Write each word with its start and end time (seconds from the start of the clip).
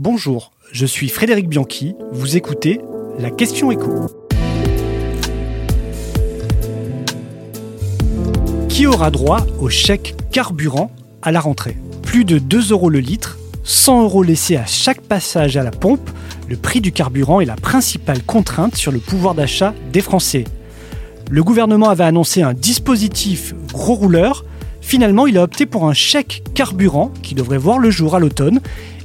Bonjour, 0.00 0.52
je 0.70 0.86
suis 0.86 1.08
Frédéric 1.08 1.48
Bianchi, 1.48 1.96
vous 2.12 2.36
écoutez 2.36 2.80
la 3.18 3.32
question 3.32 3.72
écho. 3.72 4.06
Qui 8.68 8.86
aura 8.86 9.10
droit 9.10 9.44
au 9.58 9.68
chèque 9.68 10.14
carburant 10.30 10.92
à 11.20 11.32
la 11.32 11.40
rentrée? 11.40 11.76
Plus 12.02 12.24
de 12.24 12.38
2 12.38 12.70
euros 12.70 12.90
le 12.90 13.00
litre, 13.00 13.38
100 13.64 14.04
euros 14.04 14.22
laissés 14.22 14.56
à 14.56 14.66
chaque 14.66 15.00
passage 15.00 15.56
à 15.56 15.64
la 15.64 15.72
pompe, 15.72 16.08
le 16.48 16.56
prix 16.56 16.80
du 16.80 16.92
carburant 16.92 17.40
est 17.40 17.44
la 17.44 17.56
principale 17.56 18.22
contrainte 18.22 18.76
sur 18.76 18.92
le 18.92 19.00
pouvoir 19.00 19.34
d'achat 19.34 19.74
des 19.92 20.00
Français. 20.00 20.44
Le 21.28 21.42
gouvernement 21.42 21.90
avait 21.90 22.04
annoncé 22.04 22.42
un 22.42 22.54
dispositif 22.54 23.52
gros 23.72 23.96
rouleur. 23.96 24.44
Finalement, 24.88 25.26
il 25.26 25.36
a 25.36 25.42
opté 25.42 25.66
pour 25.66 25.86
un 25.86 25.92
chèque 25.92 26.42
carburant 26.54 27.10
qui 27.22 27.34
devrait 27.34 27.58
voir 27.58 27.78
le 27.78 27.90
jour 27.90 28.16
à 28.16 28.18
l'automne 28.18 28.60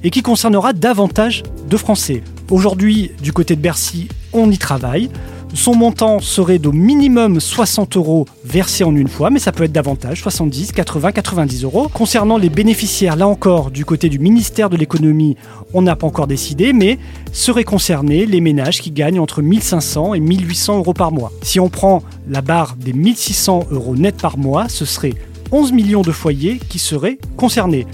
et 0.06 0.12
qui 0.12 0.22
concernera 0.22 0.72
davantage 0.72 1.44
de 1.70 1.76
Français. 1.76 2.24
Aujourd'hui, 2.50 3.12
du 3.22 3.34
côté 3.34 3.58
de 3.58 3.62
Bercy, 3.62 4.08
on 4.32 4.50
y 4.50 4.58
travaille. 4.58 5.10
Son 5.54 5.76
montant 5.76 6.22
serait 6.22 6.58
d'au 6.58 6.72
minimum 6.72 7.41
60 7.41 7.98
euros 7.98 8.26
versés 8.46 8.86
en 8.86 8.96
une 8.96 9.10
fois, 9.10 9.30
mais 9.30 9.40
ça 9.40 9.52
peut 9.52 9.66
être 9.66 9.74
davantage, 9.74 10.22
70, 10.22 10.72
80, 10.72 11.12
90 11.12 11.66
euros. 11.66 11.90
Concernant 11.90 12.38
les 12.38 12.50
bénéficiaires, 12.50 13.18
là 13.18 13.27
encore, 13.27 13.70
du 13.70 13.84
côté 13.84 14.08
du 14.08 14.20
ministère 14.20 14.70
de 14.70 14.77
l'économie, 14.77 15.36
on 15.74 15.82
n'a 15.82 15.98
pas 15.98 16.08
encore 16.08 16.27
décidé, 16.27 16.72
mais 16.72 16.98
seraient 17.34 17.66
concernés 17.66 18.26
les 18.26 18.40
ménages 18.40 18.80
qui 18.80 18.91
gagnent 18.91 19.20
entre 19.20 19.41
1500 19.41 20.13
et 20.13 20.22
1800 20.22 20.77
euros 20.77 20.94
par 20.94 21.12
mois. 21.12 21.34
Si 21.41 21.60
on 21.60 21.68
prend 21.68 22.04
la 22.30 22.40
barre 22.40 22.77
des 22.77 22.94
1600 22.94 23.68
euros 23.72 23.98
net 23.98 24.16
par 24.16 24.38
mois, 24.38 24.70
ce 24.70 24.86
serait 24.86 25.16
11 25.53 25.71
millions 25.71 26.02
de 26.02 26.12
foyers 26.12 26.57
qui 26.57 26.80
seraient 26.80 27.20
concernés. 27.38 27.85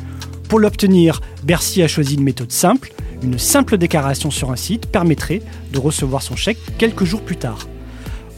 Pour 0.48 0.60
l'obtenir, 0.60 1.20
Bercy 1.44 1.84
a 1.84 1.90
choisi 1.90 2.16
une 2.16 2.24
méthode 2.24 2.54
simple. 2.54 2.94
Une 3.22 3.38
simple 3.38 3.78
déclaration 3.78 4.32
sur 4.32 4.50
un 4.50 4.56
site 4.56 4.86
permettrait 4.86 5.42
de 5.74 5.78
recevoir 5.78 6.22
son 6.22 6.38
chèque 6.38 6.58
quelques 6.78 7.04
jours 7.04 7.22
plus 7.22 7.36
tard. 7.36 7.68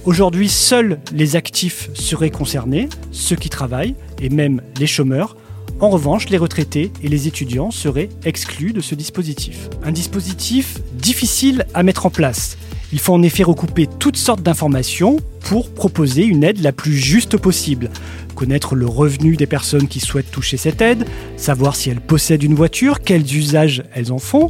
Aujourd'hui, 0.05 0.49
seuls 0.49 0.99
les 1.13 1.35
actifs 1.35 1.91
seraient 1.93 2.31
concernés, 2.31 2.89
ceux 3.11 3.35
qui 3.35 3.49
travaillent 3.49 3.93
et 4.19 4.29
même 4.29 4.63
les 4.79 4.87
chômeurs. 4.87 5.37
En 5.81 5.91
revanche, 5.91 6.29
les 6.29 6.39
retraités 6.39 6.91
et 7.03 7.07
les 7.07 7.27
étudiants 7.27 7.69
seraient 7.69 8.09
exclus 8.25 8.73
de 8.73 8.81
ce 8.81 8.95
dispositif. 8.95 9.69
Un 9.83 9.91
dispositif 9.91 10.79
difficile 10.93 11.67
à 11.75 11.83
mettre 11.83 12.07
en 12.07 12.09
place. 12.09 12.57
Il 12.91 12.97
faut 12.97 13.13
en 13.13 13.21
effet 13.21 13.43
recouper 13.43 13.87
toutes 13.99 14.17
sortes 14.17 14.41
d'informations 14.41 15.17
pour 15.51 15.69
proposer 15.69 16.23
une 16.23 16.45
aide 16.45 16.61
la 16.61 16.71
plus 16.71 16.93
juste 16.93 17.35
possible 17.35 17.89
connaître 18.41 18.73
le 18.73 18.87
revenu 18.87 19.35
des 19.35 19.45
personnes 19.45 19.87
qui 19.87 19.99
souhaitent 19.99 20.31
toucher 20.31 20.57
cette 20.57 20.81
aide, 20.81 21.05
savoir 21.37 21.75
si 21.75 21.89
elles 21.89 22.01
possèdent 22.01 22.41
une 22.41 22.55
voiture, 22.55 23.01
quels 23.01 23.35
usages 23.35 23.83
elles 23.93 24.11
en 24.11 24.17
font, 24.17 24.49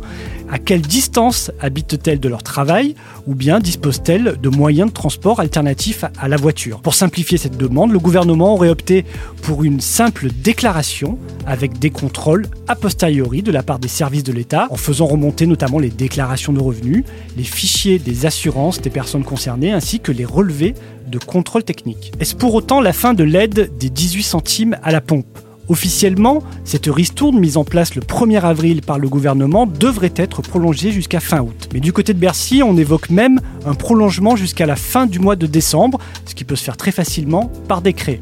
à 0.49 0.59
quelle 0.59 0.81
distance 0.81 1.52
habitent-elles 1.59 2.19
de 2.19 2.29
leur 2.29 2.44
travail, 2.44 2.95
ou 3.27 3.35
bien 3.35 3.59
disposent-elles 3.59 4.38
de 4.41 4.49
moyens 4.49 4.89
de 4.89 4.94
transport 4.94 5.39
alternatifs 5.39 6.05
à 6.17 6.27
la 6.27 6.38
voiture. 6.38 6.81
Pour 6.81 6.94
simplifier 6.94 7.38
cette 7.38 7.57
demande, 7.57 7.91
le 7.91 7.99
gouvernement 7.99 8.53
aurait 8.53 8.69
opté 8.69 9.05
pour 9.41 9.63
une 9.63 9.81
simple 9.81 10.27
déclaration 10.31 11.17
avec 11.45 11.79
des 11.79 11.89
contrôles 11.89 12.47
a 12.67 12.75
posteriori 12.75 13.41
de 13.41 13.52
la 13.52 13.63
part 13.63 13.79
des 13.79 13.88
services 13.88 14.23
de 14.23 14.31
l'État, 14.33 14.67
en 14.69 14.77
faisant 14.77 15.05
remonter 15.05 15.47
notamment 15.47 15.79
les 15.79 15.89
déclarations 15.89 16.53
de 16.53 16.61
revenus, 16.61 17.03
les 17.35 17.44
fichiers 17.44 17.99
des 17.99 18.25
assurances 18.25 18.81
des 18.81 18.89
personnes 18.89 19.23
concernées, 19.23 19.72
ainsi 19.72 19.99
que 19.99 20.11
les 20.11 20.25
relevés 20.25 20.75
de 21.08 21.17
contrôle 21.20 21.64
technique. 21.64 22.11
Est-ce 22.20 22.36
pour 22.36 22.53
autant 22.53 22.81
la 22.81 22.94
fin 22.94 23.14
de 23.14 23.23
l'aide 23.23 23.72
des 23.78 23.89
18 23.89 24.23
centimes 24.23 24.78
à 24.84 24.92
la 24.92 25.02
pompe? 25.02 25.25
Officiellement, 25.72 26.44
cette 26.66 26.88
ristourne 26.88 27.39
mise 27.39 27.56
en 27.56 27.64
place 27.64 27.95
le 27.95 28.02
1er 28.02 28.42
avril 28.42 28.81
par 28.81 29.00
le 29.00 29.08
gouvernement 29.08 29.66
devrait 29.66 30.14
être 30.16 30.42
prolongée 30.42 30.92
jusqu'à 30.92 31.22
fin 31.22 31.39
août. 31.42 31.69
Mais 31.73 31.80
du 31.80 31.94
côté 31.94 32.14
de 32.14 32.19
Bercy, 32.19 32.62
on 32.62 32.75
évoque 32.75 33.09
même 33.09 33.39
un 33.66 33.73
prolongement 33.73 34.36
jusqu'à 34.36 34.66
la 34.66 34.75
fin 34.75 35.06
du 35.06 35.19
mois 35.19 35.38
de 35.38 35.47
décembre, 35.47 36.00
ce 36.25 36.36
qui 36.36 36.44
peut 36.44 36.58
se 36.58 36.64
faire 36.64 36.78
très 36.78 36.92
facilement 36.92 37.50
par 37.69 37.81
décret. 37.81 38.19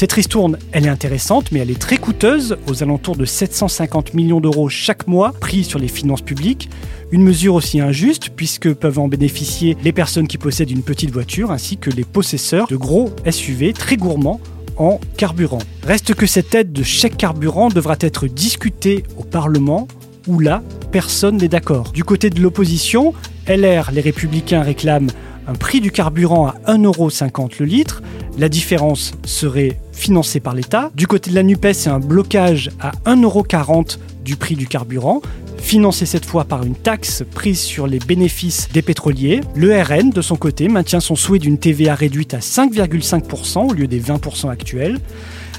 Cette 0.00 0.12
ristourne, 0.12 0.56
elle 0.72 0.86
est 0.86 0.88
intéressante, 0.88 1.52
mais 1.52 1.58
elle 1.58 1.70
est 1.70 1.78
très 1.78 1.98
coûteuse, 1.98 2.56
aux 2.70 2.82
alentours 2.82 3.16
de 3.16 3.26
750 3.26 4.14
millions 4.14 4.40
d'euros 4.40 4.70
chaque 4.70 5.06
mois, 5.06 5.34
pris 5.38 5.62
sur 5.62 5.78
les 5.78 5.88
finances 5.88 6.22
publiques. 6.22 6.70
Une 7.10 7.20
mesure 7.22 7.54
aussi 7.54 7.80
injuste, 7.80 8.30
puisque 8.34 8.72
peuvent 8.72 8.98
en 8.98 9.08
bénéficier 9.08 9.76
les 9.84 9.92
personnes 9.92 10.26
qui 10.26 10.38
possèdent 10.38 10.70
une 10.70 10.82
petite 10.82 11.10
voiture, 11.10 11.50
ainsi 11.50 11.76
que 11.76 11.90
les 11.90 12.04
possesseurs 12.04 12.66
de 12.66 12.76
gros 12.76 13.10
SUV 13.30 13.74
très 13.74 13.98
gourmands 13.98 14.40
en 14.78 15.00
carburant. 15.18 15.58
Reste 15.86 16.14
que 16.14 16.24
cette 16.24 16.54
aide 16.54 16.72
de 16.72 16.82
chèque 16.82 17.18
carburant 17.18 17.68
devra 17.68 17.96
être 18.00 18.26
discutée 18.26 19.04
au 19.18 19.22
Parlement, 19.22 19.86
où 20.26 20.38
là, 20.38 20.62
personne 20.92 21.36
n'est 21.36 21.48
d'accord. 21.48 21.92
Du 21.92 22.04
côté 22.04 22.30
de 22.30 22.40
l'opposition, 22.40 23.12
LR, 23.46 23.90
les 23.92 24.00
républicains 24.00 24.62
réclament 24.62 25.10
un 25.46 25.54
prix 25.54 25.80
du 25.80 25.90
carburant 25.90 26.46
à 26.46 26.54
1,50€ 26.68 27.56
le 27.60 27.66
litre. 27.66 28.02
La 28.38 28.48
différence 28.48 29.12
serait 29.24 29.80
financée 29.92 30.40
par 30.40 30.54
l'État. 30.54 30.90
Du 30.94 31.06
côté 31.06 31.30
de 31.30 31.34
la 31.34 31.42
NUPES, 31.42 31.72
c'est 31.72 31.90
un 31.90 31.98
blocage 31.98 32.70
à 32.80 32.92
1,40€ 33.04 33.98
du 34.24 34.36
prix 34.36 34.56
du 34.56 34.66
carburant 34.66 35.20
financé 35.60 36.06
cette 36.06 36.24
fois 36.24 36.44
par 36.44 36.64
une 36.64 36.74
taxe 36.74 37.22
prise 37.34 37.60
sur 37.60 37.86
les 37.86 37.98
bénéfices 37.98 38.68
des 38.72 38.82
pétroliers. 38.82 39.40
Le 39.54 39.80
RN, 39.80 40.10
de 40.10 40.22
son 40.22 40.36
côté, 40.36 40.68
maintient 40.68 41.00
son 41.00 41.14
souhait 41.14 41.38
d'une 41.38 41.58
TVA 41.58 41.94
réduite 41.94 42.34
à 42.34 42.38
5,5% 42.38 43.70
au 43.70 43.72
lieu 43.72 43.86
des 43.86 44.00
20% 44.00 44.48
actuels. 44.48 44.98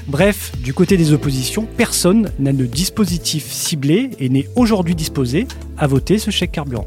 Bref, 0.08 0.52
du 0.62 0.74
côté 0.74 0.96
des 0.96 1.12
oppositions, 1.12 1.66
personne 1.76 2.30
n'a 2.40 2.52
de 2.52 2.66
dispositif 2.66 3.50
ciblé 3.50 4.10
et 4.18 4.28
n'est 4.28 4.48
aujourd'hui 4.56 4.94
disposé 4.94 5.46
à 5.78 5.86
voter 5.86 6.18
ce 6.18 6.30
chèque 6.30 6.52
carburant. 6.52 6.86